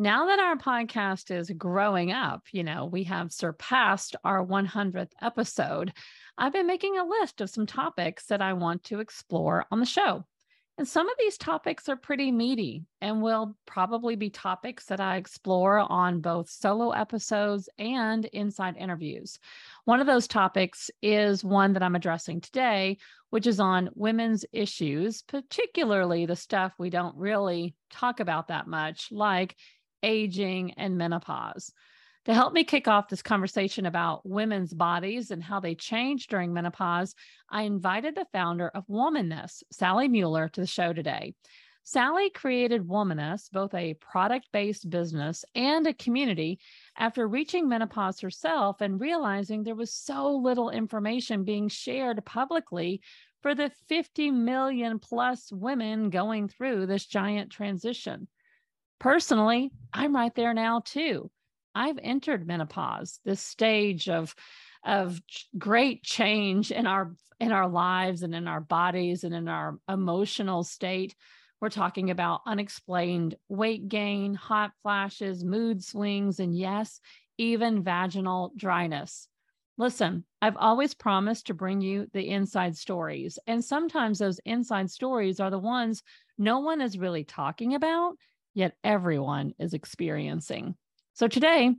[0.00, 5.92] now that our podcast is growing up, you know, we have surpassed our 100th episode.
[6.38, 9.84] I've been making a list of some topics that I want to explore on the
[9.84, 10.24] show.
[10.78, 15.16] And some of these topics are pretty meaty and will probably be topics that I
[15.16, 19.38] explore on both solo episodes and inside interviews.
[19.84, 22.96] One of those topics is one that I'm addressing today,
[23.28, 29.08] which is on women's issues, particularly the stuff we don't really talk about that much,
[29.12, 29.56] like
[30.02, 31.72] aging and menopause.
[32.26, 36.52] To help me kick off this conversation about women's bodies and how they change during
[36.52, 37.14] menopause,
[37.48, 41.34] I invited the founder of Womaness, Sally Mueller, to the show today.
[41.82, 46.60] Sally created Womaness, both a product based business and a community,
[46.96, 53.00] after reaching menopause herself and realizing there was so little information being shared publicly
[53.40, 58.28] for the 50 million plus women going through this giant transition.
[59.00, 61.30] Personally, I'm right there now too.
[61.74, 64.34] I've entered menopause, this stage of
[64.84, 65.20] of
[65.58, 70.62] great change in our in our lives and in our bodies and in our emotional
[70.62, 71.14] state.
[71.60, 77.00] We're talking about unexplained weight gain, hot flashes, mood swings, and yes,
[77.38, 79.28] even vaginal dryness.
[79.78, 83.38] Listen, I've always promised to bring you the inside stories.
[83.46, 86.02] And sometimes those inside stories are the ones
[86.36, 88.16] no one is really talking about,
[88.54, 90.74] yet everyone is experiencing.
[91.14, 91.74] So today,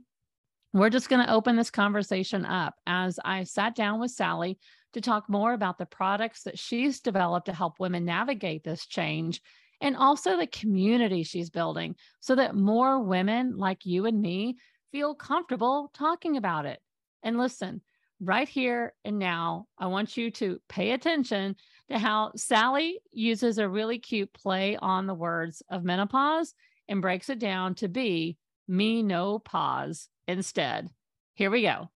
[0.72, 4.58] we're just going to open this conversation up as I sat down with Sally
[4.94, 9.40] to talk more about the products that she's developed to help women navigate this change
[9.80, 14.56] and also the community she's building so that more women like you and me
[14.92, 16.80] feel comfortable talking about it.
[17.22, 17.82] And listen,
[18.22, 21.56] right here and now, I want you to pay attention
[21.90, 26.54] to how Sally uses a really cute play on the words of menopause
[26.88, 30.88] and breaks it down to be me no pause instead.
[31.34, 31.88] Here we go.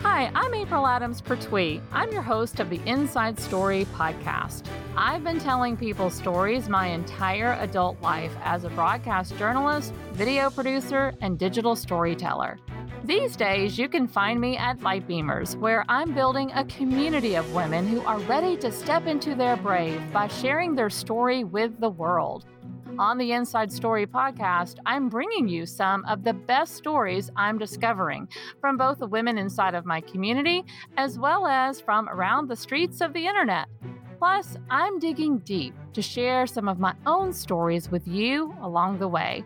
[0.00, 1.80] Hi, I'm April Adams Pertwee.
[1.92, 4.64] I'm your host of the Inside Story podcast.
[4.96, 11.14] I've been telling people stories my entire adult life as a broadcast journalist, video producer,
[11.20, 12.58] and digital storyteller.
[13.04, 17.86] These days, you can find me at Lightbeamers, where I'm building a community of women
[17.86, 22.46] who are ready to step into their brave by sharing their story with the world.
[22.98, 28.28] On the Inside Story podcast, I'm bringing you some of the best stories I'm discovering
[28.60, 30.64] from both the women inside of my community
[30.96, 33.66] as well as from around the streets of the internet.
[34.22, 39.08] Plus, I'm digging deep to share some of my own stories with you along the
[39.08, 39.42] way.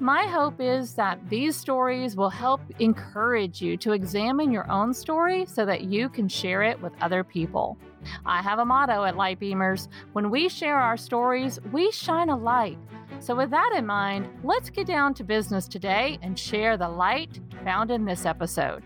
[0.00, 5.46] My hope is that these stories will help encourage you to examine your own story
[5.46, 7.78] so that you can share it with other people.
[8.24, 12.78] I have a motto at Lightbeamers when we share our stories, we shine a light.
[13.20, 17.38] So, with that in mind, let's get down to business today and share the light
[17.62, 18.82] found in this episode.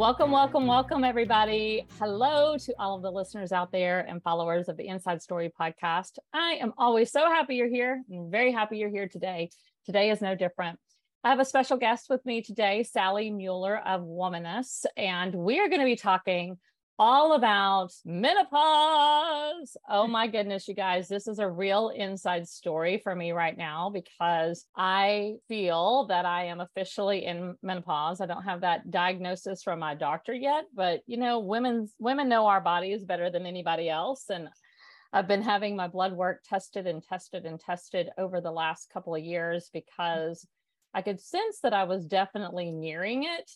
[0.00, 1.86] Welcome, welcome, welcome, everybody.
[1.98, 6.12] Hello to all of the listeners out there and followers of the Inside Story podcast.
[6.32, 8.02] I am always so happy you're here.
[8.10, 9.50] I'm very happy you're here today.
[9.84, 10.78] Today is no different.
[11.22, 15.68] I have a special guest with me today, Sally Mueller of Womaness, and we are
[15.68, 16.56] going to be talking
[17.00, 19.74] all about menopause.
[19.88, 23.88] Oh my goodness, you guys, this is a real inside story for me right now
[23.88, 28.20] because I feel that I am officially in menopause.
[28.20, 32.46] I don't have that diagnosis from my doctor yet, but you know, women's women know
[32.46, 34.50] our bodies better than anybody else and
[35.10, 39.14] I've been having my blood work tested and tested and tested over the last couple
[39.14, 40.46] of years because
[40.92, 43.50] I could sense that I was definitely nearing it,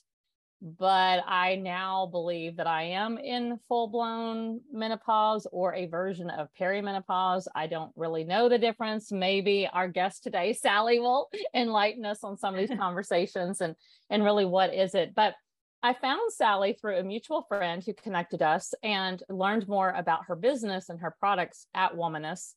[0.65, 6.49] but I now believe that I am in full blown menopause or a version of
[6.59, 7.47] perimenopause.
[7.55, 9.13] I don't really know the difference.
[9.13, 13.77] Maybe our guest today, Sally, will enlighten us on some of these conversations and
[14.09, 15.15] and really what is it.
[15.15, 15.35] But
[15.83, 20.37] I found Sally through a mutual friend who connected us and learned more about her
[20.37, 22.55] business and her products at Womaness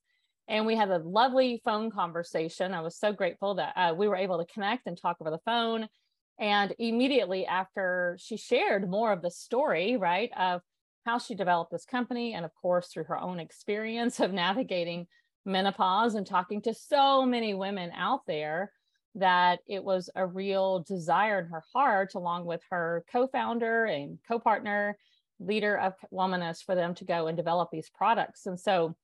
[0.47, 2.73] and we had a lovely phone conversation.
[2.73, 5.39] I was so grateful that uh, we were able to connect and talk over the
[5.39, 5.89] phone.
[6.39, 10.61] And immediately after she shared more of the story, right, of
[11.05, 15.07] how she developed this company, and of course, through her own experience of navigating
[15.45, 18.71] menopause and talking to so many women out there,
[19.15, 24.19] that it was a real desire in her heart, along with her co founder and
[24.27, 24.97] co partner,
[25.39, 28.45] leader of Womaness, for them to go and develop these products.
[28.45, 28.95] And so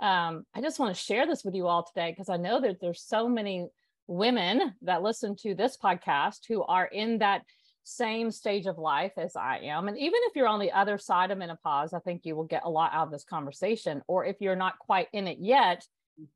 [0.00, 2.80] um, I just want to share this with you all today because I know that
[2.80, 3.68] there's so many
[4.08, 7.42] women that listen to this podcast who are in that
[7.84, 11.30] same stage of life as I am, and even if you're on the other side
[11.30, 14.02] of menopause, I think you will get a lot out of this conversation.
[14.08, 15.84] Or if you're not quite in it yet,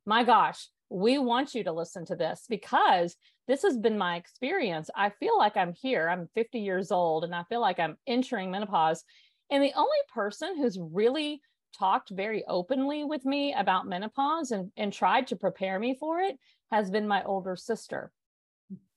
[0.06, 3.16] my gosh, we want you to listen to this because
[3.48, 4.90] this has been my experience.
[4.94, 6.08] I feel like I'm here.
[6.08, 9.02] I'm 50 years old and I feel like I'm entering menopause.
[9.50, 11.40] And the only person who's really
[11.76, 16.36] talked very openly with me about menopause and, and tried to prepare me for it
[16.72, 18.10] has been my older sister.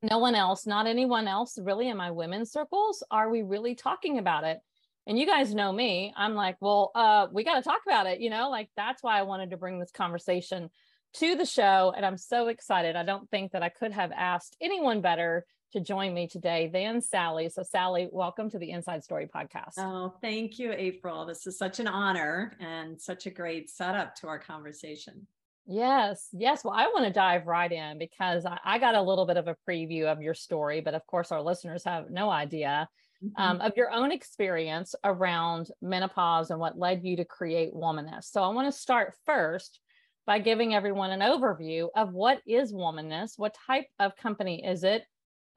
[0.02, 4.18] No one else, not anyone else really in my women's circles, are we really talking
[4.18, 4.60] about it?
[5.06, 6.14] And you guys know me.
[6.16, 9.20] I'm like, well, uh, we got to talk about it, you know, like that's why
[9.20, 10.70] I wanted to bring this conversation
[11.16, 11.94] to the show.
[11.96, 12.96] And I'm so excited.
[12.96, 17.02] I don't think that I could have asked anyone better to join me today than
[17.02, 17.50] Sally.
[17.50, 19.74] So, Sally, welcome to the Inside Story podcast.
[19.78, 21.26] Oh, thank you, April.
[21.26, 25.28] This is such an honor and such a great setup to our conversation.
[25.68, 26.64] Yes, yes.
[26.64, 29.48] Well, I want to dive right in because I, I, got a little bit of
[29.48, 32.88] a preview of your story, but of course, our listeners have no idea
[33.24, 33.42] mm-hmm.
[33.42, 38.26] um, of your own experience around menopause and what led you to create Womaness.
[38.26, 39.80] So, I want to start first
[40.28, 45.04] by giving everyone an overview of what is Womaness, what type of company is it,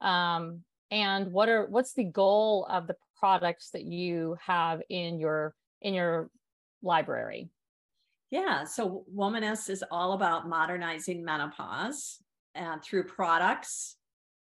[0.01, 5.53] um, and what are what's the goal of the products that you have in your
[5.81, 6.31] in your
[6.81, 7.49] library.
[8.31, 12.19] Yeah, so Womaness is all about modernizing menopause
[12.55, 13.95] uh, through products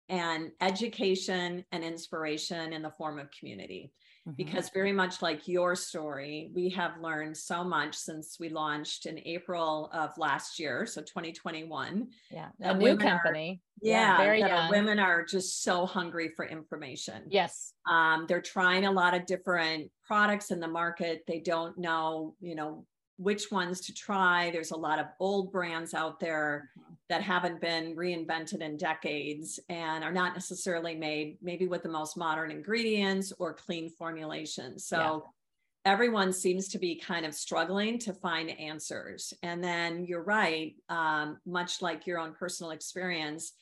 [0.09, 3.91] and education and inspiration in the form of community
[4.27, 4.35] mm-hmm.
[4.35, 9.19] because very much like your story, we have learned so much since we launched in
[9.25, 12.07] April of last year, so 2021.
[12.31, 13.61] Yeah, a new company.
[13.61, 14.69] Are, yeah, very young.
[14.69, 17.23] women are just so hungry for information.
[17.29, 17.73] Yes.
[17.89, 21.23] Um, they're trying a lot of different products in the market.
[21.27, 22.85] They don't know, you know,
[23.17, 24.51] which ones to try.
[24.51, 26.93] There's a lot of old brands out there mm-hmm.
[27.09, 32.17] that haven't been reinvented in decades and are not necessarily made maybe with the most
[32.17, 34.85] modern ingredients or clean formulations.
[34.85, 35.91] So yeah.
[35.91, 39.33] everyone seems to be kind of struggling to find answers.
[39.43, 43.53] And then you're right, um, much like your own personal experience.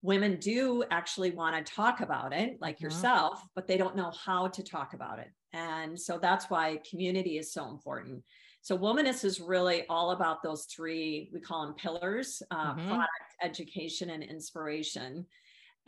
[0.00, 2.86] Women do actually want to talk about it, like mm-hmm.
[2.86, 5.30] yourself, but they don't know how to talk about it.
[5.52, 8.24] And so that's why community is so important
[8.62, 12.88] so Womaness is really all about those three, we call them pillars, uh, mm-hmm.
[12.88, 13.10] product,
[13.42, 15.26] education, and inspiration.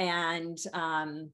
[0.00, 1.30] And um,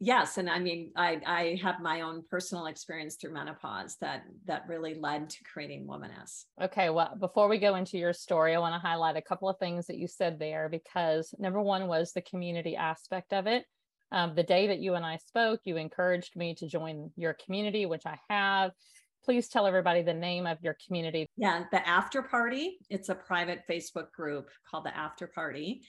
[0.00, 4.66] yes, and I mean, I, I have my own personal experience through menopause that that
[4.66, 6.46] really led to creating Womaness.
[6.60, 9.58] Okay, well, before we go into your story, I want to highlight a couple of
[9.58, 13.64] things that you said there because number one was the community aspect of it.
[14.10, 17.86] Um, the day that you and I spoke, you encouraged me to join your community,
[17.86, 18.72] which I have
[19.24, 21.26] please tell everybody the name of your community.
[21.36, 22.78] Yeah, the After Party.
[22.88, 25.82] It's a private Facebook group called the After Party.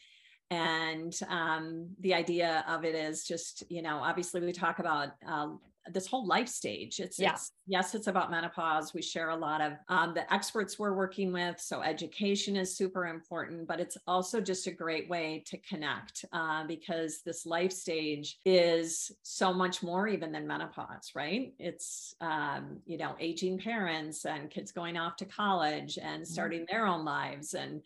[0.49, 5.59] And um, the idea of it is just, you know, obviously we talk about um,
[5.87, 6.99] this whole life stage.
[6.99, 7.33] It's, yeah.
[7.33, 8.93] it's yes, it's about menopause.
[8.93, 11.59] We share a lot of um, the experts we're working with.
[11.59, 16.65] So education is super important, but it's also just a great way to connect uh,
[16.67, 21.53] because this life stage is so much more even than menopause, right?
[21.59, 26.31] It's um, you know aging parents and kids going off to college and mm-hmm.
[26.31, 26.75] starting mm-hmm.
[26.75, 27.81] their own lives and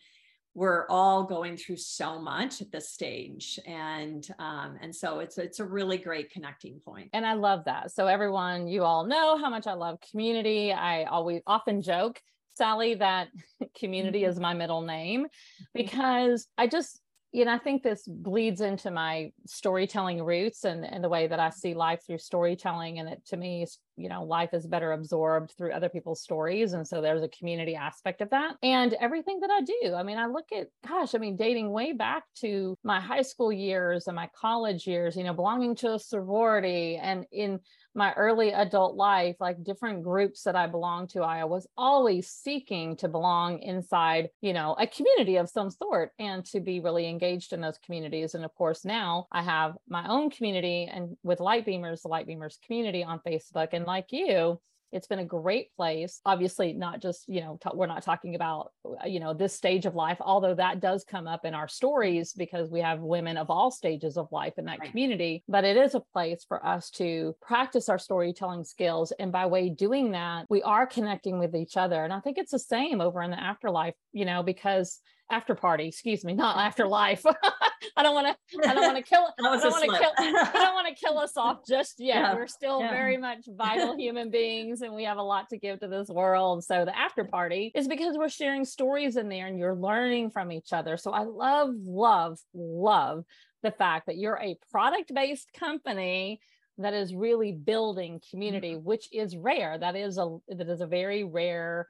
[0.56, 5.60] we're all going through so much at this stage and um, and so it's it's
[5.60, 9.50] a really great connecting point and i love that so everyone you all know how
[9.50, 12.18] much i love community i always often joke
[12.56, 13.28] sally that
[13.78, 14.30] community mm-hmm.
[14.30, 15.64] is my middle name mm-hmm.
[15.74, 17.00] because i just
[17.36, 21.38] you know, I think this bleeds into my storytelling roots and, and the way that
[21.38, 22.98] I see life through storytelling.
[22.98, 23.66] And it to me,
[23.98, 26.72] you know, life is better absorbed through other people's stories.
[26.72, 28.54] And so there's a community aspect of that.
[28.62, 31.92] And everything that I do, I mean, I look at, gosh, I mean, dating way
[31.92, 35.98] back to my high school years and my college years, you know, belonging to a
[35.98, 37.60] sorority and in
[37.96, 42.94] my early adult life, like different groups that I belonged to, I was always seeking
[42.98, 47.54] to belong inside, you know, a community of some sort and to be really engaged
[47.54, 48.34] in those communities.
[48.34, 52.28] And of course, now I have my own community and with Light Beamers, the Light
[52.28, 53.68] Beamers community on Facebook.
[53.72, 54.60] And like you,
[54.92, 58.72] it's been a great place obviously not just you know t- we're not talking about
[58.84, 62.32] uh, you know this stage of life although that does come up in our stories
[62.32, 64.90] because we have women of all stages of life in that right.
[64.90, 69.46] community but it is a place for us to practice our storytelling skills and by
[69.46, 73.00] way doing that we are connecting with each other and i think it's the same
[73.00, 75.00] over in the afterlife you know because
[75.30, 77.24] after party, excuse me, not afterlife.
[77.96, 80.50] I don't want to, I don't want to kill, I don't want to kill, I
[80.52, 82.16] don't want to kill us off just yet.
[82.16, 82.34] Yeah.
[82.34, 82.90] We're still yeah.
[82.90, 86.64] very much vital human beings and we have a lot to give to this world.
[86.64, 90.52] So the after party is because we're sharing stories in there and you're learning from
[90.52, 90.96] each other.
[90.96, 93.24] So I love, love, love
[93.62, 96.40] the fact that you're a product based company
[96.78, 98.84] that is really building community, mm-hmm.
[98.84, 99.78] which is rare.
[99.78, 101.88] That is a that is a very rare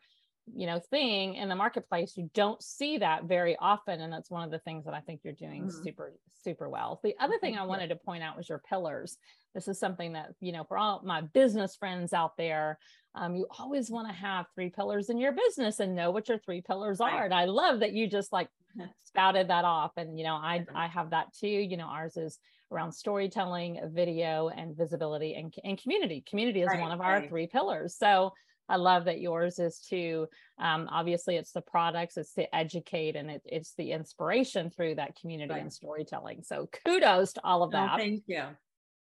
[0.54, 4.44] you know thing in the marketplace you don't see that very often and that's one
[4.44, 5.82] of the things that i think you're doing mm-hmm.
[5.82, 6.12] super
[6.44, 9.18] super well the other thing i wanted to point out was your pillars
[9.54, 12.78] this is something that you know for all my business friends out there
[13.14, 16.38] um, you always want to have three pillars in your business and know what your
[16.38, 17.24] three pillars are right.
[17.24, 18.48] and i love that you just like
[19.04, 22.38] spouted that off and you know i i have that too you know ours is
[22.70, 27.28] around storytelling video and visibility and, and community community is right, one of our right.
[27.28, 28.32] three pillars so
[28.68, 30.26] I love that yours is to
[30.58, 35.16] um, obviously it's the products, it's to educate, and it, it's the inspiration through that
[35.20, 35.62] community right.
[35.62, 36.42] and storytelling.
[36.42, 37.90] So kudos to all of that.
[37.94, 38.44] Oh, thank you.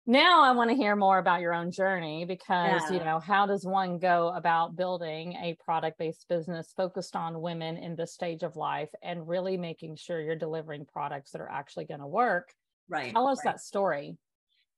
[0.07, 2.93] Now I want to hear more about your own journey because yeah.
[2.93, 7.97] you know how does one go about building a product-based business focused on women in
[7.97, 12.01] this stage of life and really making sure you're delivering products that are actually going
[12.01, 12.53] to work.
[12.87, 13.13] Right.
[13.13, 13.55] Tell us right.
[13.55, 14.19] that story.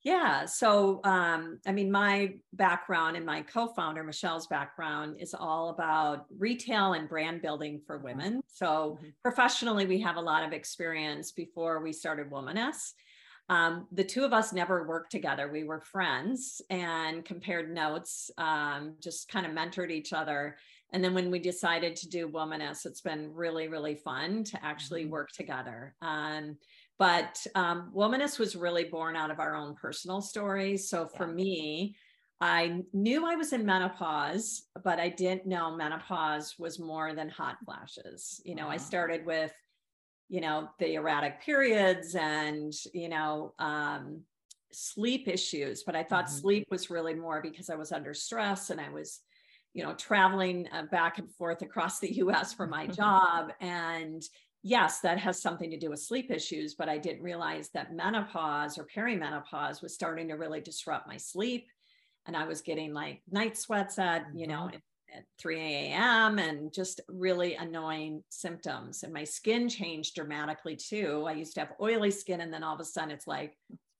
[0.06, 0.44] Yeah.
[0.46, 6.26] So, um, I mean, my background and my co founder, Michelle's background, is all about
[6.38, 8.04] retail and brand building for mm-hmm.
[8.04, 8.40] women.
[8.46, 9.08] So, mm-hmm.
[9.25, 12.92] professionally, we have a lot of experience before we started Womaness.
[13.48, 15.50] Um, the two of us never worked together.
[15.50, 20.56] We were friends and compared notes, um, just kind of mentored each other.
[20.92, 25.02] And then when we decided to do Womaness, it's been really, really fun to actually
[25.02, 25.10] mm-hmm.
[25.10, 25.96] work together.
[26.00, 26.58] Um,
[26.98, 30.88] but um, Womaness was really born out of our own personal stories.
[30.88, 31.34] So for yeah.
[31.34, 31.96] me,
[32.40, 37.56] I knew I was in menopause, but I didn't know menopause was more than hot
[37.64, 38.40] flashes.
[38.44, 38.68] You know.
[38.68, 39.52] I started with,
[40.28, 44.22] you know, the erratic periods and, you know, um,
[44.72, 46.38] sleep issues, but I thought mm-hmm.
[46.38, 49.20] sleep was really more because I was under stress and I was,
[49.72, 53.52] you know, traveling uh, back and forth across the US for my job.
[53.60, 54.22] And
[54.66, 58.78] yes, that has something to do with sleep issues, but I didn't realize that menopause
[58.78, 61.68] or perimenopause was starting to really disrupt my sleep.
[62.26, 65.18] And I was getting like night sweats at, you know, mm-hmm.
[65.18, 66.40] at 3 a.m.
[66.40, 69.04] and just really annoying symptoms.
[69.04, 71.25] And my skin changed dramatically too.
[71.28, 73.56] I used to have oily skin, and then all of a sudden it's like,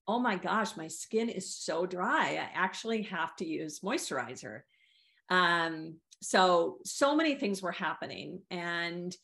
[0.09, 2.41] oh my gosh, my skin is so dry.
[2.43, 4.63] I actually have to use moisturizer.
[5.31, 8.41] Um, so, so many things were happening.
[8.51, 9.17] And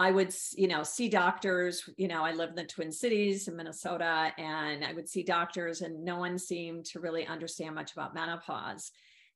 [0.00, 1.88] I would, you know, see doctors.
[1.96, 5.82] You know, I live in the Twin Cities in Minnesota, and I would see doctors,
[5.82, 8.90] and no one seemed to really understand much about menopause.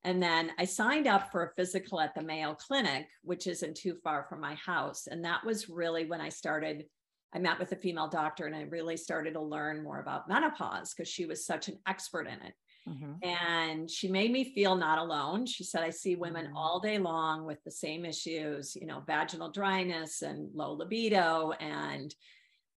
[0.05, 3.97] And then I signed up for a physical at the Mayo Clinic, which isn't too
[4.03, 5.07] far from my house.
[5.07, 6.87] And that was really when I started.
[7.35, 10.93] I met with a female doctor, and I really started to learn more about menopause
[10.93, 12.55] because she was such an expert in it.
[12.89, 13.29] Mm-hmm.
[13.29, 15.47] And she made me feel not alone.
[15.47, 16.57] She said, I see women mm-hmm.
[16.57, 21.53] all day long with the same issues, you know, vaginal dryness and low libido.
[21.61, 22.15] And,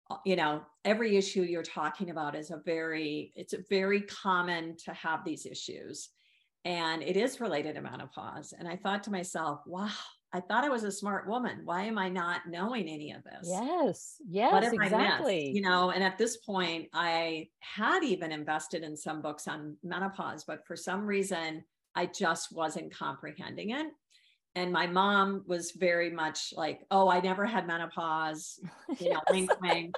[0.09, 4.75] uh, you know, every issue you're talking about is a very, it's a very common
[4.85, 6.09] to have these issues.
[6.63, 8.53] And it is related to menopause.
[8.57, 9.89] And I thought to myself, wow,
[10.33, 11.61] I thought I was a smart woman.
[11.65, 13.49] Why am I not knowing any of this?
[13.49, 15.51] Yes, yes, exactly.
[15.51, 20.45] You know, and at this point, I had even invested in some books on menopause,
[20.45, 23.87] but for some reason, I just wasn't comprehending it.
[24.55, 28.59] And my mom was very much like, "Oh, I never had menopause."
[28.99, 29.95] You know, wink, wink.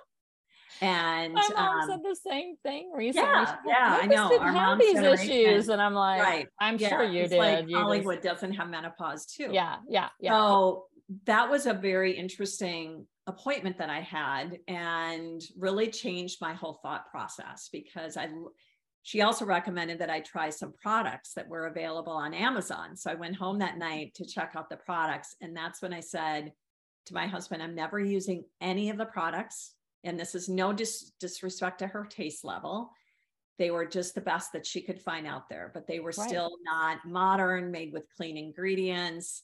[0.81, 3.29] And my mom um, said the same thing recently.
[3.29, 4.37] Yeah, yeah, I know.
[4.37, 6.47] Our have these issues, and I'm like, right.
[6.59, 7.37] I'm yeah, sure you did.
[7.37, 8.41] Like you Hollywood just...
[8.41, 9.49] doesn't have menopause too.
[9.51, 10.31] Yeah, yeah, yeah.
[10.31, 10.85] So
[11.25, 17.09] that was a very interesting appointment that I had, and really changed my whole thought
[17.09, 18.29] process because I.
[19.05, 22.95] She also recommended that I try some products that were available on Amazon.
[22.95, 25.99] So I went home that night to check out the products, and that's when I
[25.99, 26.53] said
[27.07, 31.11] to my husband, "I'm never using any of the products." And this is no dis-
[31.19, 32.91] disrespect to her taste level
[33.59, 36.27] they were just the best that she could find out there but they were right.
[36.29, 39.43] still not modern made with clean ingredients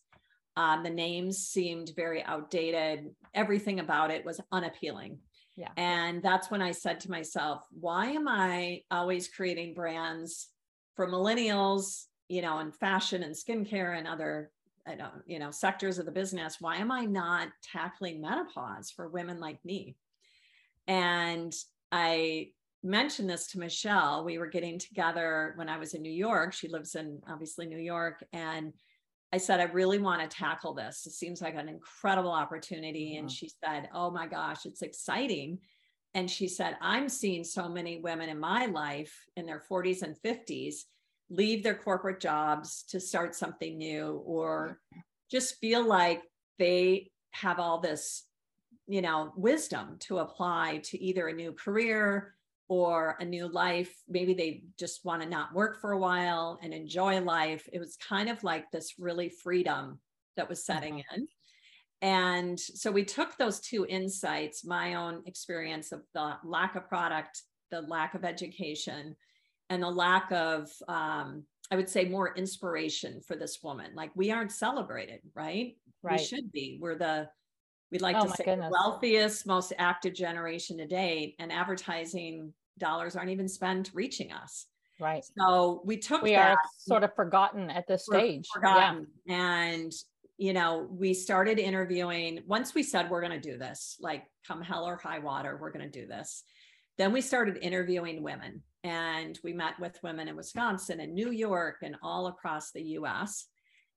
[0.57, 5.19] um, the names seemed very outdated everything about it was unappealing
[5.55, 10.47] yeah and that's when i said to myself why am i always creating brands
[10.95, 14.51] for millennials you know in fashion and skincare and other
[14.87, 16.57] I don't, you know, sectors of the business.
[16.59, 19.95] Why am I not tackling menopause for women like me?
[20.89, 21.53] And
[21.91, 22.47] I
[22.81, 24.25] mentioned this to Michelle.
[24.25, 26.51] We were getting together when I was in New York.
[26.51, 28.23] She lives in obviously New York.
[28.33, 28.73] And
[29.31, 31.05] I said, I really want to tackle this.
[31.05, 33.17] It seems like an incredible opportunity.
[33.17, 33.33] And mm-hmm.
[33.33, 35.59] she said, Oh my gosh, it's exciting.
[36.15, 40.15] And she said, I'm seeing so many women in my life in their 40s and
[40.25, 40.77] 50s
[41.29, 44.79] leave their corporate jobs to start something new or
[45.29, 46.23] just feel like
[46.57, 48.23] they have all this
[48.89, 52.33] you know wisdom to apply to either a new career
[52.67, 53.93] or a new life.
[54.07, 57.67] Maybe they just want to not work for a while and enjoy life.
[57.71, 59.99] It was kind of like this really freedom
[60.37, 61.21] that was setting mm-hmm.
[61.21, 61.27] in.
[62.01, 67.41] And so we took those two insights, my own experience of the lack of product,
[67.71, 69.15] the lack of education,
[69.69, 73.91] and the lack of, um, I would say, more inspiration for this woman.
[73.95, 75.75] Like we aren't celebrated, right?
[76.01, 76.19] Right.
[76.19, 76.77] We should be.
[76.79, 77.29] We're the
[77.91, 78.67] We'd like oh to say goodness.
[78.67, 84.67] the wealthiest, most active generation to date, and advertising dollars aren't even spent reaching us.
[84.99, 85.23] Right.
[85.37, 88.47] So we took we that, are sort of forgotten at this stage.
[88.53, 89.07] Forgotten.
[89.25, 89.35] Yeah.
[89.35, 89.93] And
[90.37, 94.61] you know, we started interviewing once we said we're going to do this, like come
[94.61, 96.43] hell or high water, we're going to do this.
[96.97, 101.77] Then we started interviewing women and we met with women in Wisconsin and New York
[101.81, 103.47] and all across the US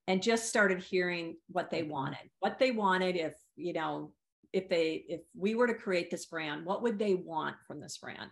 [0.08, 1.92] and just started hearing what they mm-hmm.
[1.92, 2.30] wanted.
[2.40, 4.12] What they wanted if, you know,
[4.52, 7.98] if they if we were to create this brand, what would they want from this
[7.98, 8.30] brand?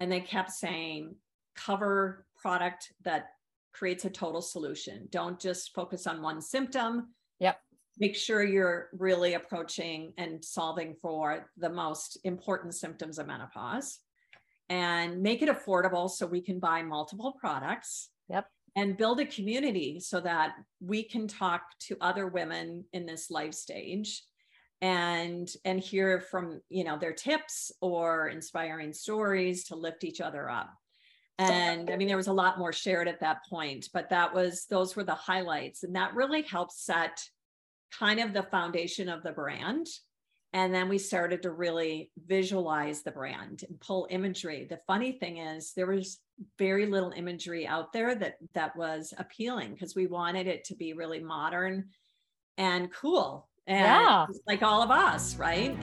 [0.00, 1.14] And they kept saying
[1.54, 3.30] cover product that
[3.72, 5.08] creates a total solution.
[5.10, 7.14] Don't just focus on one symptom.
[7.40, 7.58] Yep.
[7.98, 13.98] Make sure you're really approaching and solving for the most important symptoms of menopause
[14.68, 18.10] and make it affordable so we can buy multiple products.
[18.28, 18.46] Yep.
[18.74, 23.52] And build a community so that we can talk to other women in this life
[23.52, 24.22] stage
[24.82, 30.50] and and hear from you know their tips or inspiring stories to lift each other
[30.50, 30.70] up.
[31.38, 34.66] And i mean there was a lot more shared at that point but that was
[34.66, 37.18] those were the highlights and that really helped set
[37.92, 39.86] kind of the foundation of the brand.
[40.54, 44.66] And then we started to really visualize the brand and pull imagery.
[44.68, 46.18] The funny thing is there was
[46.58, 50.92] very little imagery out there that that was appealing because we wanted it to be
[50.92, 51.88] really modern
[52.58, 54.26] and cool and yeah.
[54.46, 55.76] like all of us, right?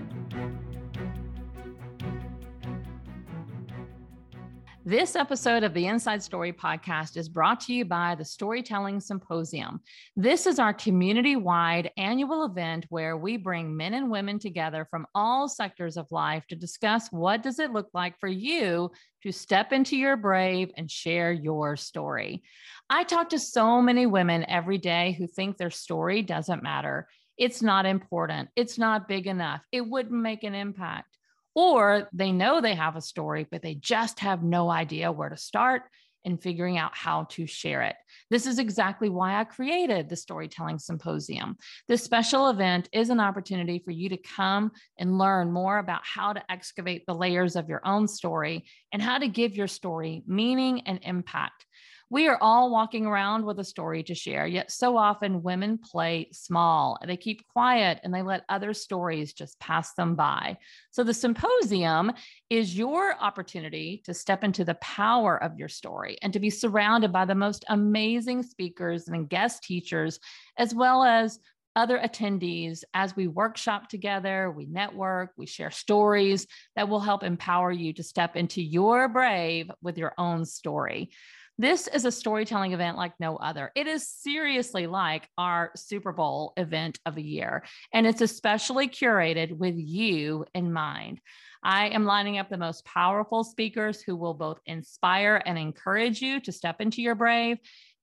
[4.86, 9.82] This episode of the Inside Story podcast is brought to you by the Storytelling Symposium.
[10.16, 15.06] This is our community wide annual event where we bring men and women together from
[15.14, 18.90] all sectors of life to discuss what does it look like for you
[19.22, 22.42] to step into your brave and share your story.
[22.90, 27.08] I talk to so many women every day who think their story doesn't matter
[27.40, 31.18] it's not important, it's not big enough, it wouldn't make an impact.
[31.56, 35.38] Or they know they have a story, but they just have no idea where to
[35.38, 35.84] start
[36.26, 37.96] and figuring out how to share it.
[38.30, 41.58] This is exactly why I created the Storytelling Symposium.
[41.88, 46.34] This special event is an opportunity for you to come and learn more about how
[46.34, 50.82] to excavate the layers of your own story and how to give your story meaning
[50.82, 51.66] and impact.
[52.12, 56.30] We are all walking around with a story to share, yet so often women play
[56.32, 56.98] small.
[57.06, 60.58] They keep quiet and they let other stories just pass them by.
[60.90, 62.12] So the symposium
[62.50, 67.12] is your opportunity to step into the power of your story and to be surrounded
[67.12, 70.20] by the most amazing speakers and guest teachers,
[70.58, 71.38] as well as
[71.76, 77.72] other attendees as we workshop together, we network, we share stories that will help empower
[77.72, 81.12] you to step into your brave with your own story.
[81.60, 83.70] This is a storytelling event like no other.
[83.76, 89.52] It is seriously like our Super Bowl event of the year, and it's especially curated
[89.58, 91.20] with you in mind.
[91.62, 96.40] I am lining up the most powerful speakers who will both inspire and encourage you
[96.40, 97.58] to step into your brave,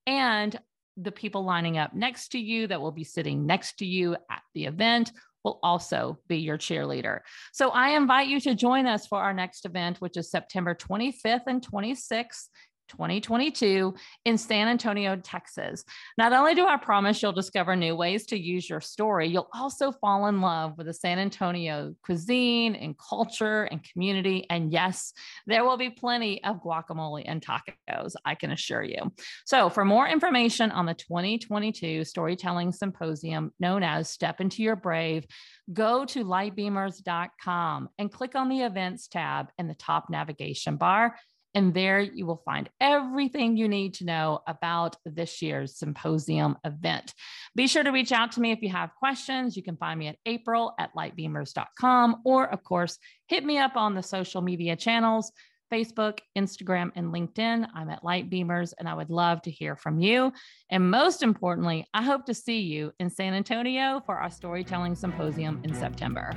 [0.05, 0.55] and
[0.95, 4.43] the people lining up next to you that will be sitting next to you at
[4.53, 5.11] the event
[5.43, 7.19] will also be your cheerleader.
[7.53, 11.43] So I invite you to join us for our next event, which is September 25th
[11.47, 12.47] and 26th
[12.87, 13.93] 2022
[14.25, 15.83] in San Antonio, Texas.
[16.17, 19.91] Not only do I promise you'll discover new ways to use your story, you'll also
[19.91, 24.45] fall in love with the San Antonio cuisine and culture and community.
[24.49, 25.13] And yes,
[25.45, 29.11] there will be plenty of guacamole and tacos, I can assure you.
[29.45, 35.25] So, for more information on the 2022 Storytelling Symposium known as Step Into Your Brave,
[35.73, 41.15] go to lightbeamers.com and click on the events tab in the top navigation bar
[41.57, 47.15] and there you will find everything you need to know about this year's symposium event.
[47.55, 49.57] Be sure to reach out to me if you have questions.
[49.57, 53.95] You can find me at april at lightbeamers.com, or of course, hit me up on
[53.95, 55.31] the social media channels.
[55.73, 57.67] Facebook, Instagram, and LinkedIn.
[57.75, 60.31] I'm at Light Beamers, and I would love to hear from you.
[60.69, 65.59] And most importantly, I hope to see you in San Antonio for our storytelling symposium
[65.65, 66.31] in September.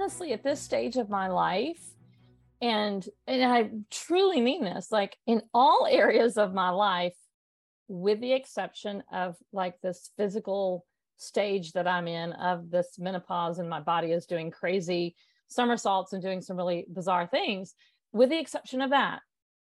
[0.00, 1.82] Honestly at this stage of my life
[2.62, 7.16] and and I truly mean this like in all areas of my life
[7.88, 10.86] with the exception of like this physical
[11.18, 15.16] stage that I'm in of this menopause and my body is doing crazy
[15.48, 17.74] somersaults and doing some really bizarre things.
[18.12, 19.20] With the exception of that,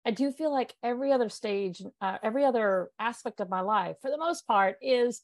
[0.05, 4.11] I do feel like every other stage, uh, every other aspect of my life, for
[4.11, 5.21] the most part, is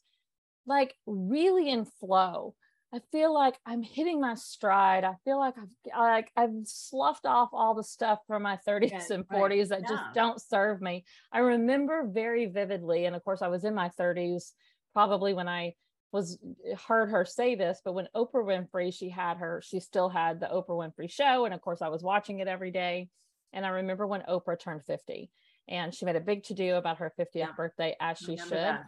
[0.66, 2.54] like really in flow.
[2.92, 5.04] I feel like I'm hitting my stride.
[5.04, 9.02] I feel like I've like I've sloughed off all the stuff from my 30s yeah,
[9.10, 9.68] and 40s right.
[9.68, 9.88] that yeah.
[9.88, 11.04] just don't serve me.
[11.30, 14.52] I remember very vividly, and of course I was in my 30s,
[14.92, 15.74] probably when I
[16.12, 20.08] was uh, heard her say this, but when Oprah Winfrey, she had her, she still
[20.08, 21.44] had the Oprah Winfrey show.
[21.44, 23.08] And of course I was watching it every day.
[23.52, 25.30] And I remember when Oprah turned 50
[25.68, 27.52] and she made a big to do about her 50th yeah.
[27.56, 28.52] birthday as she should.
[28.52, 28.84] That.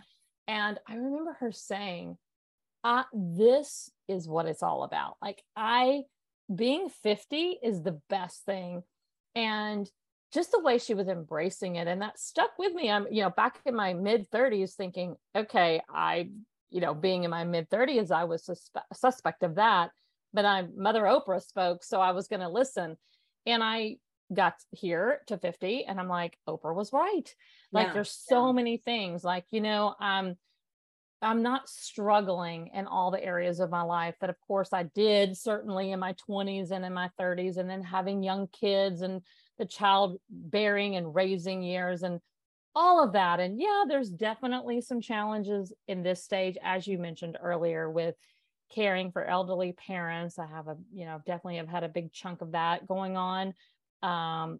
[0.48, 2.16] And I remember her saying,
[2.84, 5.16] uh, this is what it's all about.
[5.22, 6.02] Like I
[6.54, 8.82] being 50 is the best thing.
[9.34, 9.88] And
[10.32, 12.90] just the way she was embracing it and that stuck with me.
[12.90, 16.30] I'm, you know, back in my mid 30s thinking, okay, I,
[16.70, 19.90] you know, being in my mid 30s, I was suspe- suspect of that.
[20.32, 22.96] But I'm Mother Oprah spoke, so I was going to listen.
[23.44, 23.96] And I
[24.32, 27.28] got here to 50 and I'm like, Oprah was right.
[27.70, 28.52] Like yeah, there's so yeah.
[28.52, 29.24] many things.
[29.24, 30.36] Like, you know, um,
[31.22, 35.36] I'm not struggling in all the areas of my life that, of course, I did
[35.36, 39.22] certainly in my 20s and in my 30s, and then having young kids and
[39.58, 42.20] the child bearing and raising years and
[42.74, 43.38] all of that.
[43.40, 48.14] And yeah, there's definitely some challenges in this stage, as you mentioned earlier, with
[48.74, 50.38] caring for elderly parents.
[50.38, 53.54] I have a, you know, definitely have had a big chunk of that going on.
[54.02, 54.58] Um,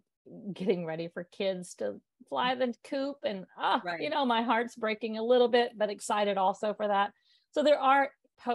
[0.53, 4.01] getting ready for kids to fly the coop and ah, right.
[4.01, 7.11] you know my heart's breaking a little bit but excited also for that.
[7.51, 8.09] So there are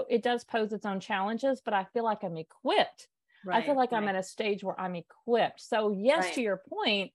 [0.09, 3.09] it does pose its own challenges but i feel like i'm equipped.
[3.45, 4.03] Right, i feel like right.
[4.03, 5.61] i'm at a stage where i'm equipped.
[5.61, 7.13] So yes to your point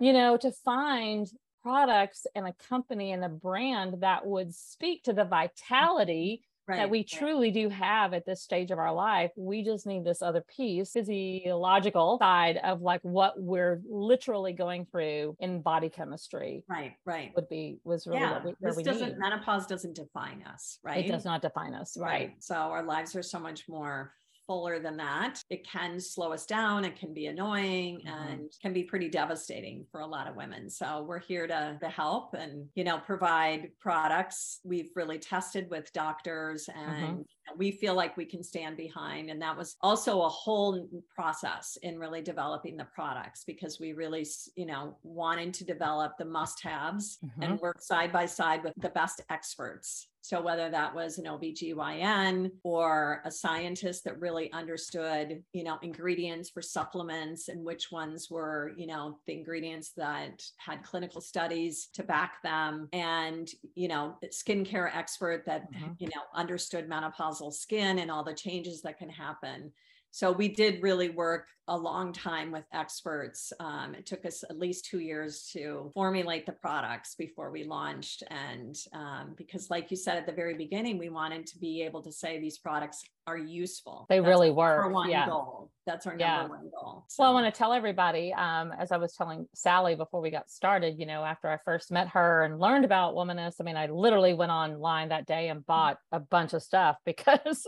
[0.00, 1.28] you know to find
[1.62, 6.90] products and a company and a brand that would speak to the vitality right, that
[6.90, 9.30] we truly do have at this stage of our life.
[9.36, 15.36] We just need this other piece, physiological side of like what we're literally going through
[15.40, 16.64] in body chemistry.
[16.68, 17.32] Right, right.
[17.34, 18.32] Would be was really yeah.
[18.34, 19.18] what we, this doesn't need.
[19.18, 21.04] menopause doesn't define us, right?
[21.04, 22.08] It does not define us, right.
[22.08, 22.32] right.
[22.40, 24.12] So our lives are so much more
[24.48, 25.40] fuller than that.
[25.50, 26.84] It can slow us down.
[26.84, 28.32] It can be annoying mm-hmm.
[28.32, 30.70] and can be pretty devastating for a lot of women.
[30.70, 35.92] So we're here to, to help and, you know, provide products we've really tested with
[35.92, 37.58] doctors and mm-hmm.
[37.58, 39.28] we feel like we can stand behind.
[39.30, 44.26] And that was also a whole process in really developing the products because we really,
[44.56, 47.42] you know, wanted to develop the must haves mm-hmm.
[47.42, 52.50] and work side by side with the best experts so, whether that was an OBGYN
[52.62, 58.74] or a scientist that really understood, you know, ingredients for supplements and which ones were,
[58.76, 64.94] you know, the ingredients that had clinical studies to back them, and, you know, skincare
[64.94, 65.92] expert that, mm-hmm.
[65.98, 69.72] you know, understood menopausal skin and all the changes that can happen.
[70.10, 73.52] So we did really work a long time with experts.
[73.60, 78.22] Um, it took us at least two years to formulate the products before we launched.
[78.30, 82.02] And um, because, like you said at the very beginning, we wanted to be able
[82.02, 84.06] to say these products are useful.
[84.08, 84.88] They That's really were.
[84.88, 85.26] One yeah.
[85.26, 85.70] goal.
[85.88, 86.46] That's our number yeah.
[86.46, 87.06] one goal.
[87.08, 87.22] So.
[87.22, 90.50] Well, I want to tell everybody, um, as I was telling Sally before we got
[90.50, 93.86] started, you know, after I first met her and learned about Womaness, I mean, I
[93.86, 97.66] literally went online that day and bought a bunch of stuff because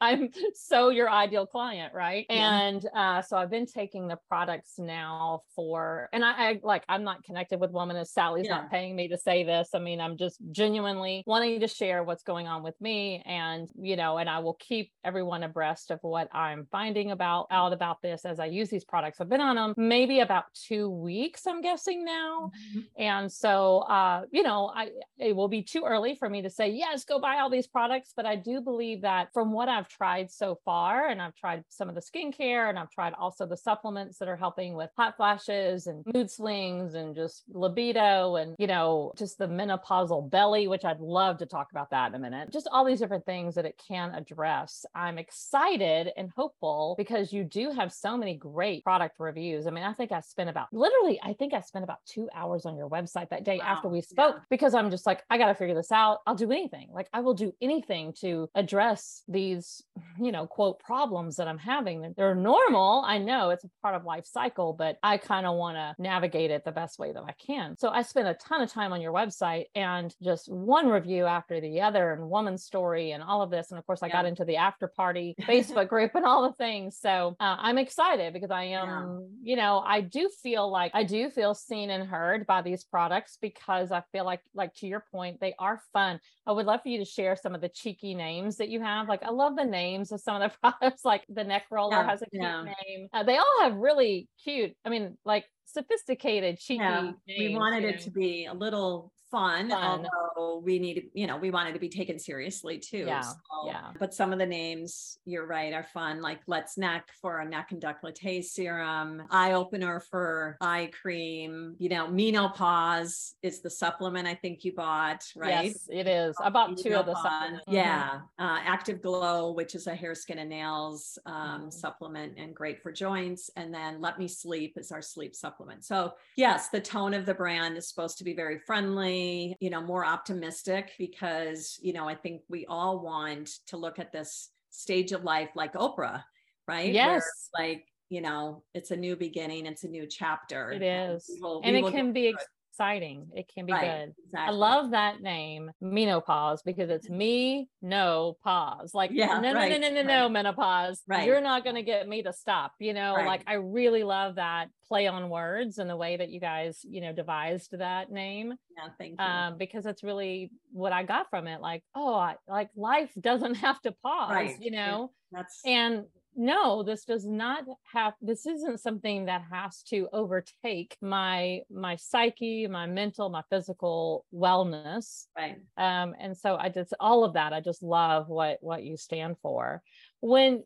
[0.00, 2.26] I'm so your ideal client, right?
[2.28, 2.60] Yeah.
[2.60, 7.04] And uh, so I've been taking the products now for, and I, I like, I'm
[7.04, 8.08] not connected with Womaness.
[8.08, 9.68] Sally's not paying me to say this.
[9.74, 13.22] I mean, I'm just genuinely wanting to share what's going on with me.
[13.26, 17.72] And, you know, and I will keep everyone abreast of what I'm finding about out
[17.72, 19.20] about this as I use these products.
[19.20, 22.50] I've been on them maybe about two weeks, I'm guessing now.
[22.70, 22.80] Mm-hmm.
[22.98, 26.68] And so, uh, you know, I, it will be too early for me to say,
[26.68, 28.12] yes, go buy all these products.
[28.14, 31.88] But I do believe that from what I've tried so far, and I've tried some
[31.88, 35.86] of the skincare and I've tried also the supplements that are helping with hot flashes
[35.86, 41.00] and mood swings and just libido and, you know, just the menopausal belly, which I'd
[41.00, 42.50] love to talk about that in a minute.
[42.50, 44.84] Just all these different things that it can address.
[44.94, 49.66] I'm excited and hopeful because you do have so many great product reviews.
[49.66, 52.66] I mean, I think I spent about literally, I think I spent about two hours
[52.66, 53.66] on your website that day wow.
[53.66, 54.44] after we spoke yeah.
[54.50, 56.18] because I'm just like, I got to figure this out.
[56.26, 56.88] I'll do anything.
[56.92, 59.82] Like, I will do anything to address these,
[60.20, 62.14] you know, quote problems that I'm having.
[62.16, 63.04] They're normal.
[63.06, 66.50] I know it's a part of life cycle, but I kind of want to navigate
[66.50, 67.76] it the best way that I can.
[67.78, 71.60] So I spent a ton of time on your website and just one review after
[71.60, 73.70] the other and woman's story and all of this.
[73.70, 74.12] And of course, I yeah.
[74.12, 76.98] got into the after party Facebook group and all the things.
[77.00, 79.50] So uh, I'm excited because I am, yeah.
[79.50, 83.38] you know, I do feel like I do feel seen and heard by these products
[83.40, 86.20] because I feel like, like to your point, they are fun.
[86.46, 89.08] I would love for you to share some of the cheeky names that you have.
[89.08, 91.04] Like, I love the names of some of the products.
[91.04, 92.64] Like the neck roller yeah, has a cute yeah.
[92.64, 93.08] name.
[93.12, 94.74] Uh, they all have really cute.
[94.84, 96.82] I mean, like sophisticated, cheeky.
[96.82, 98.02] Yeah, names, we wanted it know?
[98.02, 101.88] to be a little fun, fun, although we needed, you know, we wanted to be
[101.88, 103.04] taken seriously too.
[103.06, 103.20] Yeah.
[103.20, 103.90] So, yeah.
[103.98, 107.72] But some of the names, you're right, are fun, like Let's Neck for a neck
[107.72, 114.34] and décolleté serum, Eye Opener for eye cream, you know, Menopause is the supplement I
[114.34, 115.66] think you bought, right?
[115.66, 116.34] Yes, it is.
[116.40, 117.64] I bought two of the supplements.
[117.66, 117.74] Mm-hmm.
[117.74, 118.20] Yeah.
[118.38, 121.70] Uh, Active Glow, which is a hair, skin, and nails um, mm-hmm.
[121.70, 123.50] supplement and great for joints.
[123.56, 125.84] And then Let Me Sleep is our sleep supplement.
[125.84, 129.19] So, yes, the tone of the brand is supposed to be very friendly
[129.60, 134.12] you know, more optimistic because, you know, I think we all want to look at
[134.12, 136.22] this stage of life like Oprah,
[136.68, 136.92] right?
[136.92, 137.24] Yes.
[137.52, 140.70] Where, like, you know, it's a new beginning, it's a new chapter.
[140.72, 141.28] It is.
[141.28, 142.34] And, will, and it can be
[142.70, 143.28] exciting.
[143.34, 144.14] It can be right, good.
[144.26, 144.48] Exactly.
[144.48, 148.92] I love that name, menopause, because it's me, no pause.
[148.94, 150.06] Like, yeah, no, right, no, no, no, no, right.
[150.06, 151.02] no, menopause.
[151.06, 151.26] Right.
[151.26, 152.72] You're not going to get me to stop.
[152.78, 156.40] You know, like I really love that play on words and the way that you
[156.40, 158.54] guys, you know, devised that name.
[158.76, 159.24] Yeah, thank you.
[159.24, 161.60] Um, because it's really what I got from it.
[161.60, 165.10] Like, oh, I, like life doesn't have to pause, you know?
[165.32, 166.04] That's and
[166.36, 172.66] no this does not have this isn't something that has to overtake my my psyche
[172.66, 175.26] my mental my physical wellness.
[175.36, 175.56] Right.
[175.76, 179.36] Um and so i just all of that i just love what what you stand
[179.42, 179.82] for.
[180.20, 180.62] When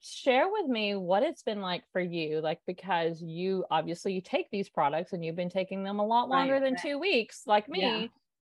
[0.00, 4.50] share with me what it's been like for you like because you obviously you take
[4.50, 6.82] these products and you've been taking them a lot longer right, than right.
[6.82, 7.80] two weeks like me.
[7.80, 8.06] Yeah.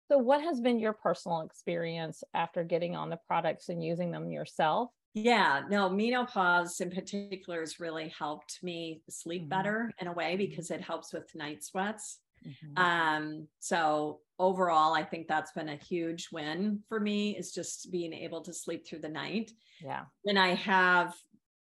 [0.07, 4.31] so what has been your personal experience after getting on the products and using them
[4.31, 9.49] yourself yeah, no, menopause in particular has really helped me sleep mm-hmm.
[9.49, 10.49] better in a way mm-hmm.
[10.49, 12.19] because it helps with night sweats.
[12.47, 12.77] Mm-hmm.
[12.81, 18.13] Um, so overall, I think that's been a huge win for me is just being
[18.13, 19.51] able to sleep through the night.
[19.83, 20.03] Yeah.
[20.23, 21.15] When I have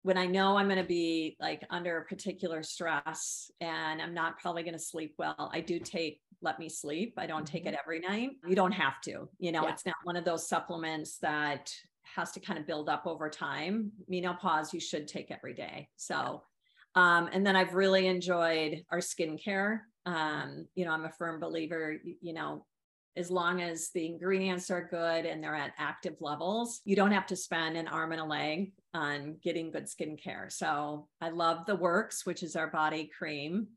[0.04, 4.40] when I know I'm going to be like under a particular stress and I'm not
[4.40, 7.16] probably going to sleep well, I do take let me sleep.
[7.18, 7.76] I don't take it mm-hmm.
[7.84, 8.30] every night.
[8.48, 9.72] You don't have to, you know, yeah.
[9.72, 11.74] it's not one of those supplements that
[12.16, 13.92] has to kind of build up over time.
[14.08, 15.90] Menopause, you should take every day.
[15.96, 16.44] So,
[16.96, 19.82] um, and then I've really enjoyed our skincare.
[20.06, 22.66] Um, you know, I'm a firm believer, you know,
[23.18, 27.26] as long as the ingredients are good and they're at active levels, you don't have
[27.26, 30.52] to spend an arm and a leg on getting good skincare.
[30.52, 33.68] So I love the Works, which is our body cream.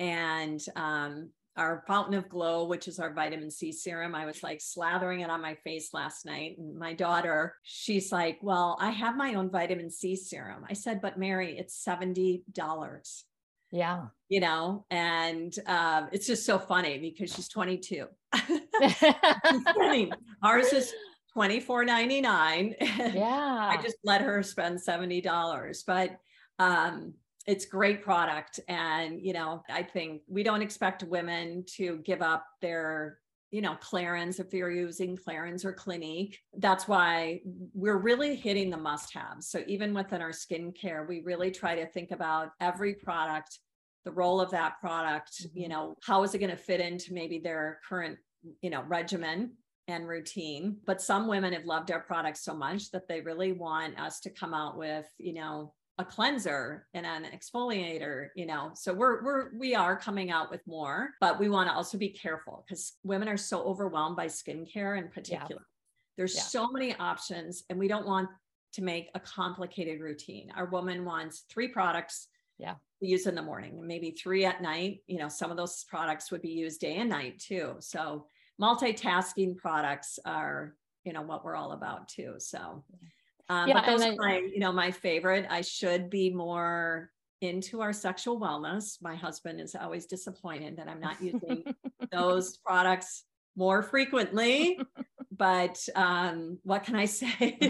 [0.00, 4.58] And um, our fountain of glow which is our vitamin c serum i was like
[4.58, 9.16] slathering it on my face last night and my daughter she's like well i have
[9.16, 10.64] my own vitamin c serum.
[10.68, 12.42] I said but mary it's $70
[13.70, 14.06] yeah.
[14.28, 18.06] You know and um, it's just so funny because she's 22
[20.42, 20.92] ours is
[21.36, 22.74] 24.99
[23.14, 26.16] yeah i just let her spend $70 but
[26.58, 27.14] um
[27.46, 28.60] it's great product.
[28.68, 33.18] And you know i think we don't expect women to give up their
[33.50, 36.40] you know clarins if you're using clarins or clinique.
[36.58, 37.40] That's why
[37.72, 41.86] we're really hitting the must haves so even within our skincare we really try to
[41.86, 43.60] think about every product
[44.04, 45.58] the role of that product mm-hmm.
[45.58, 48.18] you know how is it going to fit into maybe their current
[48.60, 49.52] you know regimen
[49.88, 50.78] and routine.
[50.86, 54.30] But some women have loved our products so much that they really want us to
[54.30, 59.56] come out with you know a cleanser and an exfoliator you know so we're we're
[59.56, 63.28] we are coming out with more but we want to also be careful because women
[63.28, 65.62] are so overwhelmed by skincare in particular.
[65.62, 66.16] Yeah.
[66.16, 66.42] there's yeah.
[66.42, 68.28] so many options and we don't want
[68.72, 70.50] to make a complicated routine.
[70.56, 72.26] Our woman wants three products
[72.58, 72.74] yeah.
[73.00, 75.84] to use in the morning and maybe three at night you know some of those
[75.88, 77.76] products would be used day and night too.
[77.78, 78.26] So
[78.60, 82.82] multitasking products are you know what we're all about too so
[83.48, 85.46] um, yeah, but those are my, you know, my favorite.
[85.50, 88.96] I should be more into our sexual wellness.
[89.02, 91.64] My husband is always disappointed that I'm not using
[92.12, 93.24] those products
[93.56, 94.78] more frequently.
[95.36, 97.58] But um, what can I say?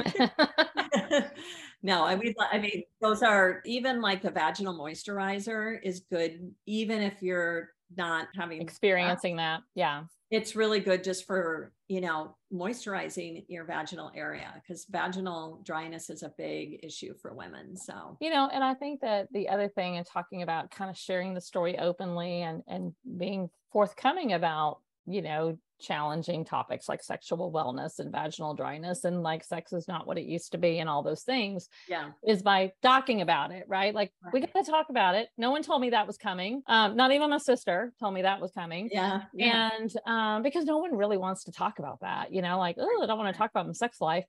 [1.83, 7.01] no, I mean, I mean, those are even like the vaginal moisturizer is good, even
[7.01, 9.61] if you're not having experiencing that.
[9.61, 9.81] that.
[9.81, 10.03] Yeah
[10.35, 16.23] it's really good just for you know moisturizing your vaginal area because vaginal dryness is
[16.23, 18.17] a big issue for women so.
[18.21, 21.35] You know and i think that the other thing and talking about kind of sharing
[21.35, 27.99] the story openly and and being forthcoming about you know challenging topics like sexual wellness
[27.99, 31.03] and vaginal dryness and like sex is not what it used to be and all
[31.03, 32.11] those things yeah.
[32.27, 33.95] is by talking about it right?
[33.95, 34.33] Like right.
[34.33, 35.29] we got to talk about it.
[35.39, 36.63] No one told me that was coming.
[36.67, 38.89] Um, not even my sister told me that was coming.
[38.93, 39.71] Yeah, yeah.
[39.79, 43.03] and um, because no one really wants to talk about that you know like oh
[43.03, 44.25] i don't want to talk about my sex life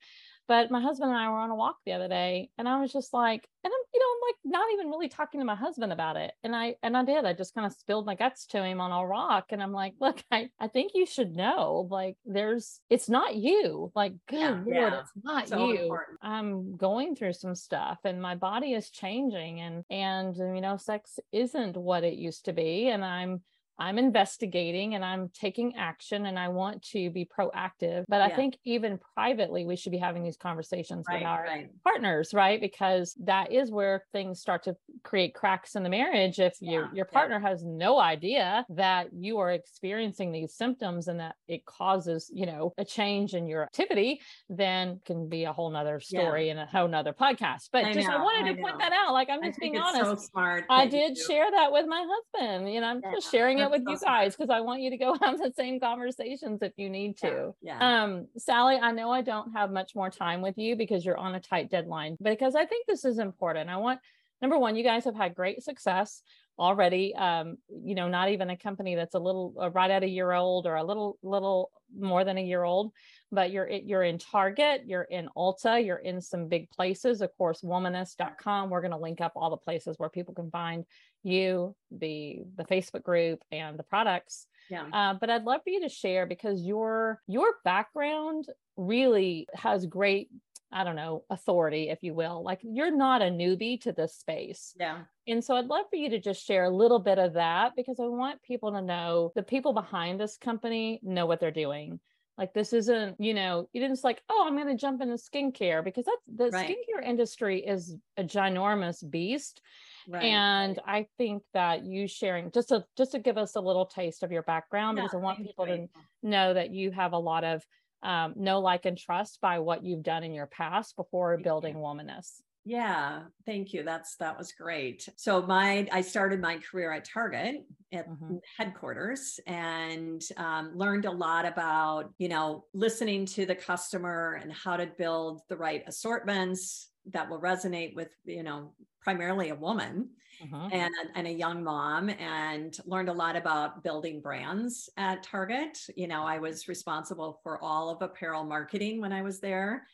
[0.48, 2.92] but my husband and I were on a walk the other day and I was
[2.92, 5.92] just like, and I'm, you know, I'm like not even really talking to my husband
[5.92, 6.34] about it.
[6.44, 8.92] And I, and I did, I just kind of spilled my guts to him on
[8.92, 9.48] a rock.
[9.50, 13.92] And I'm like, look, I, I think you should know, like there's, it's not you.
[13.96, 15.00] Like, good yeah, Lord, yeah.
[15.00, 15.82] it's not so you.
[15.84, 16.20] Important.
[16.22, 21.20] I'm going through some stuff and my body is changing and, and, you know, sex
[21.32, 22.90] isn't what it used to be.
[22.90, 23.42] And I'm,
[23.78, 28.06] I'm investigating and I'm taking action and I want to be proactive.
[28.08, 28.26] But yeah.
[28.26, 31.70] I think even privately, we should be having these conversations right, with our right.
[31.84, 32.60] partners, right?
[32.60, 36.40] Because that is where things start to create cracks in the marriage.
[36.40, 37.50] If yeah, your your partner yeah.
[37.50, 42.74] has no idea that you are experiencing these symptoms and that it causes, you know,
[42.78, 46.88] a change in your activity, then can be a whole nother story and a whole
[46.88, 47.70] nother podcast.
[47.72, 48.62] But I just know, I wanted I to know.
[48.62, 49.14] point that out.
[49.14, 50.22] Like I'm just being honest.
[50.22, 50.66] So smart.
[50.70, 52.74] I did share that with my husband.
[52.74, 54.98] You know, I'm just sharing it it with you guys because I want you to
[54.98, 57.54] go have the same conversations if you need to.
[57.62, 58.04] Yeah, yeah.
[58.04, 61.36] Um, Sally, I know I don't have much more time with you because you're on
[61.36, 63.70] a tight deadline, but because I think this is important.
[63.70, 64.00] I want
[64.42, 66.22] number one, you guys have had great success
[66.58, 70.08] already um, you know not even a company that's a little uh, right at a
[70.08, 72.92] year old or a little little more than a year old
[73.32, 77.62] but you're you're in target you're in ulta you're in some big places of course
[77.62, 80.86] womaness.com we're going to link up all the places where people can find
[81.26, 85.82] you the the facebook group and the products yeah uh, but i'd love for you
[85.82, 88.46] to share because your your background
[88.78, 90.30] really has great
[90.72, 92.44] I don't know, authority, if you will.
[92.44, 94.74] Like you're not a newbie to this space.
[94.78, 95.04] Yeah.
[95.26, 97.98] And so I'd love for you to just share a little bit of that because
[97.98, 102.02] I want people to know the people behind this company know what they're doing.
[102.38, 105.16] Like this isn't, you know, you didn't just like, oh, I'm going to jump into
[105.16, 106.70] skincare because that's the right.
[106.70, 109.62] skincare industry is a ginormous beast.
[110.08, 110.24] Right.
[110.24, 114.24] And I think that you sharing just to just to give us a little taste
[114.24, 115.88] of your background because I want people to
[116.22, 117.64] know that you have a lot of
[118.06, 122.42] um, know, like, and trust by what you've done in your past before building Womaness.
[122.68, 123.84] Yeah, thank you.
[123.84, 125.08] That's that was great.
[125.18, 127.64] So my I started my career at Target
[127.94, 128.38] at mm-hmm.
[128.58, 134.78] headquarters and um, learned a lot about you know listening to the customer and how
[134.78, 138.74] to build the right assortments that will resonate with you know
[139.06, 140.10] primarily a woman
[140.42, 140.68] uh-huh.
[140.72, 145.78] and, and a young mom and learned a lot about building brands at Target.
[145.96, 149.86] You know, I was responsible for all of apparel marketing when I was there.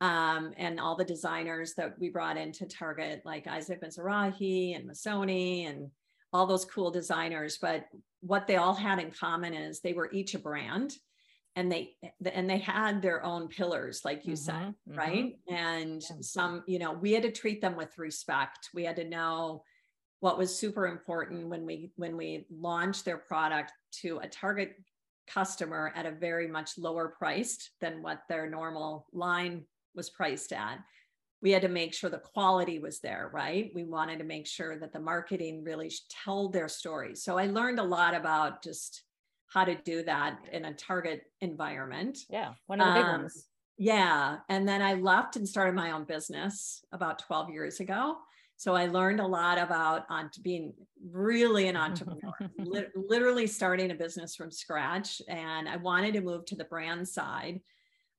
[0.00, 5.70] Um, and all the designers that we brought into Target, like Isaac Mizrahi and Missoni
[5.70, 5.88] and
[6.32, 7.56] all those cool designers.
[7.56, 7.86] But
[8.20, 10.92] what they all had in common is they were each a brand
[11.56, 11.96] and they
[12.32, 14.98] and they had their own pillars like you mm-hmm, said mm-hmm.
[14.98, 15.38] right?
[15.48, 16.16] And yeah.
[16.20, 18.68] some you know we had to treat them with respect.
[18.74, 19.64] We had to know
[20.20, 24.76] what was super important when we when we launched their product to a target
[25.26, 29.64] customer at a very much lower priced than what their normal line
[29.94, 30.78] was priced at.
[31.42, 33.70] We had to make sure the quality was there right?
[33.74, 35.90] We wanted to make sure that the marketing really
[36.24, 37.14] told their story.
[37.14, 39.02] So i learned a lot about just
[39.52, 43.46] how to do that in a target environment yeah one of the big um, ones
[43.78, 48.16] yeah and then i left and started my own business about 12 years ago
[48.58, 50.72] so I learned a lot about on being
[51.10, 55.20] really an entrepreneur, li- literally starting a business from scratch.
[55.28, 57.60] And I wanted to move to the brand side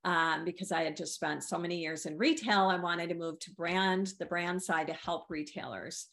[0.03, 2.67] um, because I had just spent so many years in retail.
[2.67, 6.07] I wanted to move to brand, the brand side to help retailers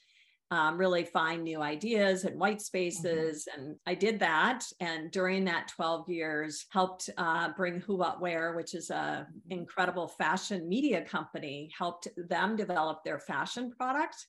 [0.50, 2.60] um, really find new ideas and white mm-hmm.
[2.60, 3.48] spaces.
[3.50, 3.60] Mm-hmm.
[3.60, 4.64] And I did that.
[4.80, 9.52] And during that 12 years, helped uh, bring Who What Wear, which is a mm-hmm.
[9.52, 14.26] incredible fashion media company, helped them develop their fashion product.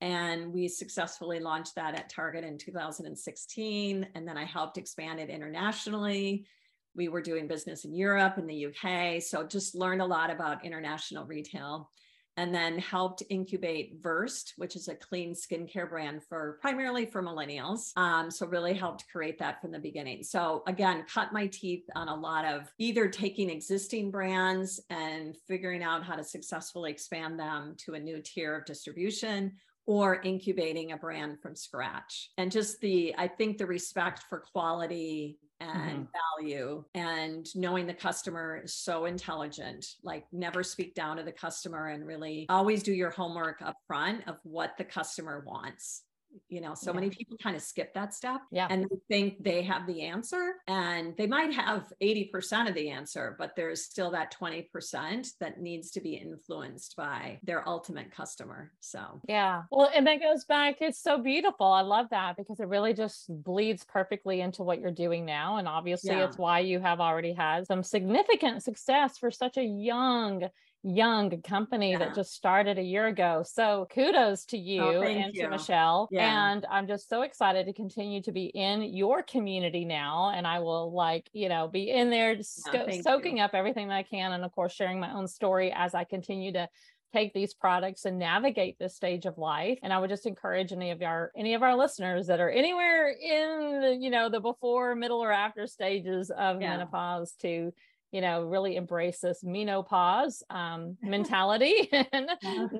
[0.00, 4.06] And we successfully launched that at Target in 2016.
[4.14, 6.46] And then I helped expand it internationally.
[6.94, 9.20] We were doing business in Europe and the UK.
[9.20, 11.90] So just learned a lot about international retail
[12.38, 17.90] and then helped incubate Versed, which is a clean skincare brand for primarily for millennials.
[17.96, 20.22] Um, so really helped create that from the beginning.
[20.22, 25.82] So again, cut my teeth on a lot of either taking existing brands and figuring
[25.82, 29.52] out how to successfully expand them to a new tier of distribution
[29.88, 32.30] or incubating a brand from scratch.
[32.36, 36.42] And just the, I think the respect for quality and mm-hmm.
[36.44, 41.88] value and knowing the customer is so intelligent, like never speak down to the customer
[41.88, 46.02] and really always do your homework up front of what the customer wants
[46.48, 46.94] you know so yeah.
[46.94, 48.66] many people kind of skip that step yeah.
[48.70, 53.36] and they think they have the answer and they might have 80% of the answer
[53.38, 59.20] but there's still that 20% that needs to be influenced by their ultimate customer so
[59.28, 62.94] yeah well and that goes back it's so beautiful i love that because it really
[62.94, 66.24] just bleeds perfectly into what you're doing now and obviously yeah.
[66.24, 70.48] it's why you have already had some significant success for such a young
[70.82, 71.98] young company yeah.
[71.98, 73.42] that just started a year ago.
[73.44, 75.42] So kudos to oh, you oh, and you.
[75.42, 76.08] to Michelle.
[76.10, 76.27] Yeah.
[76.28, 80.32] And I'm just so excited to continue to be in your community now.
[80.34, 83.42] And I will like, you know, be in there yeah, oh, soaking you.
[83.42, 84.32] up everything that I can.
[84.32, 86.68] And of course, sharing my own story as I continue to
[87.12, 90.90] take these products and navigate this stage of life and i would just encourage any
[90.90, 94.94] of our any of our listeners that are anywhere in the you know the before
[94.94, 96.68] middle or after stages of yeah.
[96.68, 97.72] menopause to
[98.10, 102.30] you know, really embrace this menopause um, mentality and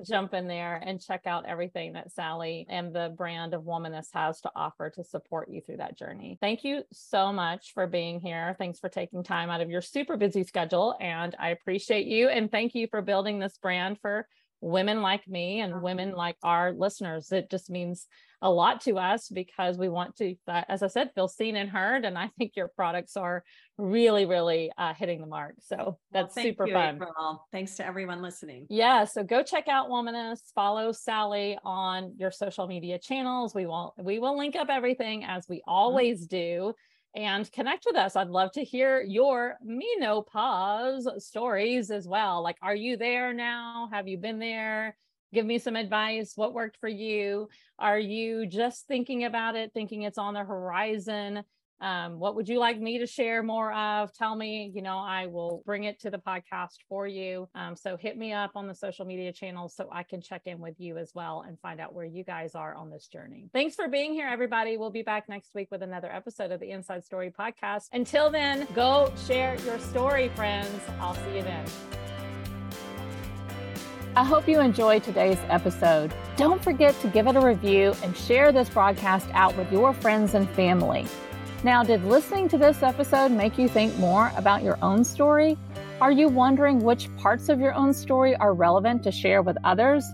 [0.05, 4.41] jump in there and check out everything that Sally and the brand of Womaness has
[4.41, 6.37] to offer to support you through that journey.
[6.41, 8.55] Thank you so much for being here.
[8.57, 10.95] Thanks for taking time out of your super busy schedule.
[10.99, 12.29] And I appreciate you.
[12.29, 14.27] And thank you for building this brand for
[14.61, 17.31] women like me and women like our listeners.
[17.31, 18.07] It just means
[18.41, 21.69] a lot to us because we want to, uh, as I said, feel seen and
[21.69, 22.05] heard.
[22.05, 23.43] And I think your products are
[23.77, 25.55] really, really uh, hitting the mark.
[25.59, 26.95] So that's well, super you, fun.
[26.95, 27.45] April.
[27.51, 28.67] Thanks to everyone listening.
[28.69, 29.03] Yeah.
[29.05, 30.39] So go check out Womaness.
[30.55, 33.53] Follow Sally on your social media channels.
[33.53, 35.71] We will we will link up everything as we mm-hmm.
[35.71, 36.73] always do
[37.15, 38.15] and connect with us.
[38.15, 42.43] I'd love to hear your menopause stories as well.
[42.43, 43.89] Like, are you there now?
[43.91, 44.95] Have you been there?
[45.33, 46.33] Give me some advice.
[46.35, 47.49] What worked for you?
[47.77, 51.43] Are you just thinking about it, thinking it's on the horizon?
[51.81, 54.13] Um, what would you like me to share more of?
[54.13, 57.47] Tell me you know i will bring it to the podcast for you.
[57.55, 60.59] Um, so hit me up on the social media channels so i can check in
[60.59, 63.49] with you as well and find out where you guys are on this journey.
[63.53, 64.77] Thanks for being here everybody.
[64.77, 67.85] We'll be back next week with another episode of the inside story podcast.
[67.93, 70.79] Until then go share your story friends.
[70.99, 71.65] I'll see you then.
[74.15, 76.13] I hope you enjoyed today's episode.
[76.35, 80.33] Don't forget to give it a review and share this broadcast out with your friends
[80.33, 81.05] and family.
[81.61, 85.57] Now, did listening to this episode make you think more about your own story?
[85.99, 90.05] Are you wondering which parts of your own story are relevant to share with others?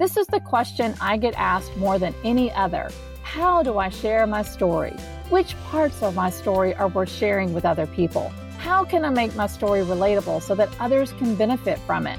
[0.00, 2.90] This is the question I get asked more than any other.
[3.22, 4.96] How do I share my story?
[5.28, 8.32] Which parts of my story are worth sharing with other people?
[8.58, 12.18] How can I make my story relatable so that others can benefit from it?